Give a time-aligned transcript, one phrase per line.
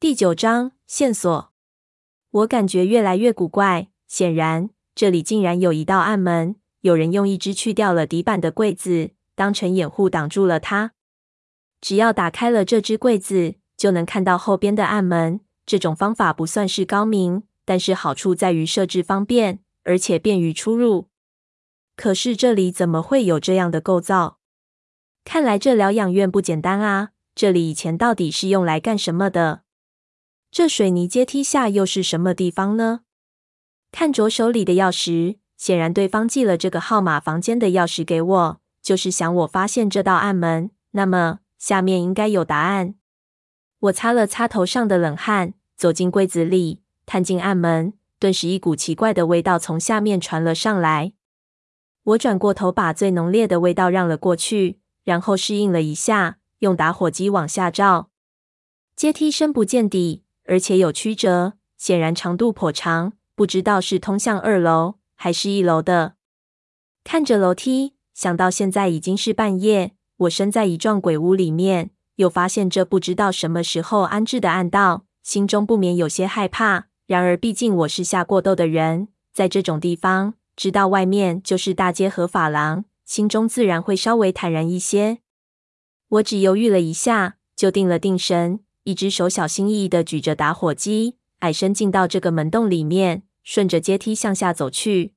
[0.00, 1.52] 第九章线索。
[2.30, 10.92] 我感觉越来越古怪，显然这里竟然有一道暗门，有人用一只去掉了底板的柜子当成掩护挡住了它。
[11.82, 15.40] 只要打开了这只柜子，就能看到后边的暗门。
[15.66, 21.10] 这种方法不算是高明，但是好处在于设置方便，而且便于出入。
[21.94, 24.38] 可是这里怎么会有这样的构造？
[25.26, 27.10] 看来这疗养院不简单啊！
[27.34, 29.64] 这里以前到底是用来干什么的？
[30.50, 33.02] 这水泥阶梯下又是什么地方呢？
[33.92, 40.70] 看着手里的钥匙，显然对方寄了这个号码房间的钥匙给我，就是想我发现这道暗门。
[40.92, 42.96] 那么下面应该有答案。
[43.78, 51.12] 我擦了擦头上的冷汗，走进柜子里，探进暗门，顿时一股奇怪的味道从下面传了上来。
[52.02, 58.10] 我转过头，把最浓烈的味道让了过去，然后适应了一下，用打火机往下照。
[58.96, 60.24] 阶梯深不见底。
[60.50, 66.14] 而且有曲折，显然长度颇长，不知道是通向二楼还是一楼的。
[67.04, 76.88] 看着楼梯，想到现在已经是半夜，我身在一幢鬼屋里面，又发现这不知道什么时候安置的暗道，心中不免有些害怕。
[77.06, 85.18] 然而，毕竟我是下过斗的人，在这种地方知道外面就是大街和法廊，心中自然会稍微坦然一些。
[86.08, 88.58] 我只犹豫了一下，就定了定神。
[88.84, 95.14] 一只手小心翼翼地举着打火机，矮身进到这个门洞里面，顺着阶梯向下走去。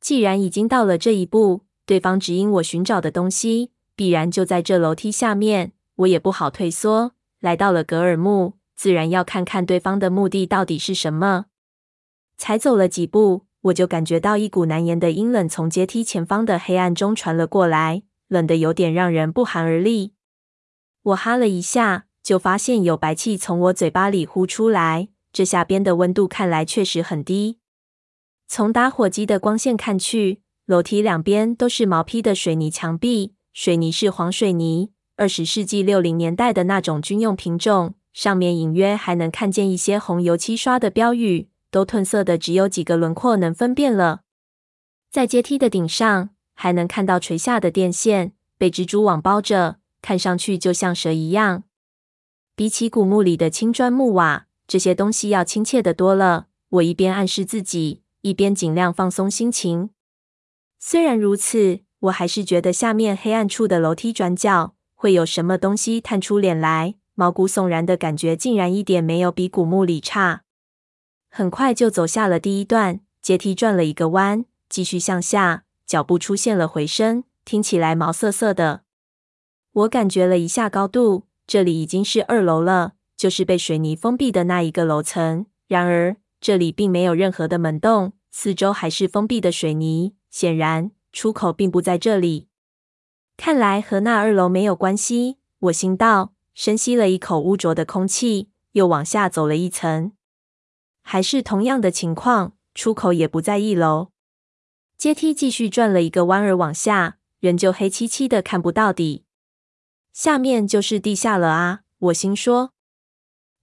[0.00, 7.12] 既然已经到了这一步，对方指引我寻找的东西，必然就在这楼梯下面，我也不好退缩。
[7.40, 11.46] 来到了格尔木，自然要看看对方的目的到底是什么。
[12.36, 20.14] 才走了几步，我就感觉到一股难言的阴冷从阶梯前方的黑暗中传了过来，冷得有点让人不寒而栗。
[21.02, 22.06] 我哈了一下。
[22.28, 27.56] 就发现有白气从我嘴巴里呼出来，这下边的温度看来确实很低。
[28.46, 44.20] 从打火机的光线看去，楼梯两边都是毛坯的水泥墙壁，水泥是黄水泥，二十世纪六零年代的那种军用品种，上面隐约还能看见一些红油漆刷的标语，都褪色的只有几个轮廓能分辨了。
[45.10, 51.64] 在阶梯的顶上，还能看到垂下的电线，被蜘蛛网包着，看上去就像蛇一样。
[52.58, 56.48] 比起古墓里的青砖木瓦，这些东西要亲切的多了。
[56.70, 59.90] 我一边暗示自己，一边尽量放松心情。
[60.80, 70.42] 虽然如此，我还是觉得下面黑暗处的楼梯转角会有什么东西探出脸来，毛骨悚然的感觉竟然一点没有比古墓里差。
[71.30, 78.82] 很快就走下了第一段阶梯，转了一个弯，继续向下，脚步出现了回声，听起来毛瑟瑟的。
[79.70, 81.27] 我感觉了一下高度。
[81.48, 85.46] 这里已经是二楼了，就是被水泥封闭的那一个楼层。
[85.66, 90.14] 然而，这里并没有任何的门洞，四周还是封闭的水泥。
[90.30, 92.48] 显然，出口并不在这里。
[93.38, 95.38] 看来和那二楼没有关系。
[95.60, 100.12] 我心道，深吸了一口污浊的空气，又往下走了一层，
[101.02, 104.10] 还是同样的情况，出口也不在一楼。
[104.98, 109.24] 阶梯继续转了一个弯儿往下，仍旧黑漆漆的，看不到底。
[110.18, 111.82] 下面就是地下了啊！
[111.98, 112.72] 我心说。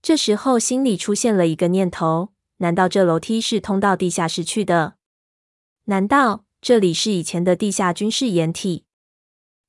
[0.00, 4.94] 这时候心里出现了一个念头：难道这楼梯是通到地下室去的？
[5.84, 8.86] 难道这里是以前的地下军事掩体？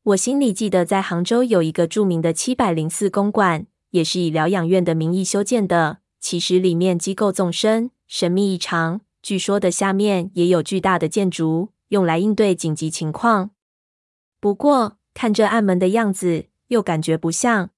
[0.01, 5.97] 我心里记得，在杭州有一个著名的七百零四公馆，也是以疗养院的名义修建的。
[6.21, 9.01] 其实里面机构纵深，神秘异常。
[9.21, 13.49] 据说的下面也有巨大的建筑，用来应对紧急情况。
[14.39, 17.69] 不过看这暗门的样子，又感觉不像，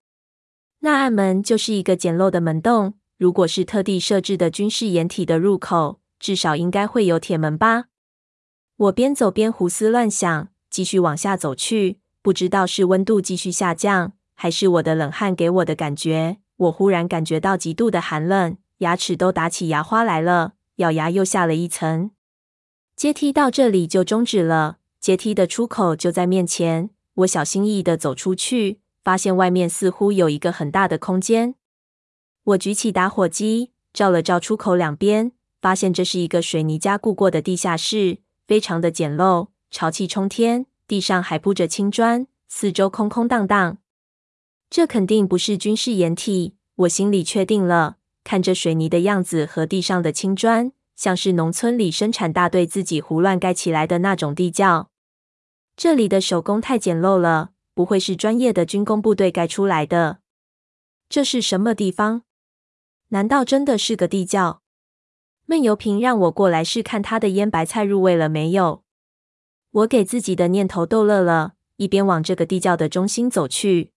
[0.79, 2.95] 那暗门就是一个简陋的门洞。
[3.17, 7.85] 如果是特地设置的军事掩体的入口，至少应该会有铁门吧？
[8.77, 11.99] 我边走边胡思乱想，继续往下走去。
[12.21, 16.37] 不知道是温度继续下降，还是我的冷汗给我的感觉。
[16.57, 22.11] 我忽然感觉到极度的寒冷，牙齿都打起牙花来了，咬牙又下了一层。
[22.95, 26.89] 阶梯到这里就终止了，阶梯的出口就在面前。
[27.19, 31.55] 我小心翼翼地走出去，发现外面似乎有一个很大的空间。
[32.43, 43.77] 我举起打火机，照了照出口两边，发现这是一个水泥加固过的地下室，非常的简陋，潮气冲天，地上还铺着青砖，四周空空荡荡。
[44.69, 47.97] 这肯定不是军事掩体，我心里确定了。
[48.23, 54.89] 看着水泥的样子和地上的青砖，像是农村里生产大队自己胡乱盖起来的那种地窖。
[55.81, 60.19] 这里的手工太简陋了，不会是专业的军工部队盖出来的。
[61.07, 62.23] 这是什么地方？
[63.11, 64.61] 难道真的是个地窖？
[65.45, 68.83] 闷油瓶让我过来试看他的腌白菜入味了没有。
[69.71, 73.93] 我给自己的念头逗乐了，一边往这个地窖的中心走去。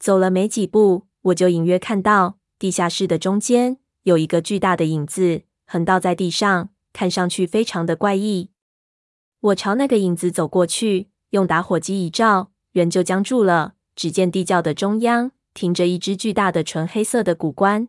[0.00, 8.50] 走了没几步，我就隐约看到地下室的中间有一个巨大的影子横倒在地上，看上去非常的怪异。
[9.40, 13.74] 我朝那个影子走过去，用打火机一照，人就僵住了。
[13.94, 17.88] 只见地窖的中央停着一只巨大的纯黑色的古棺。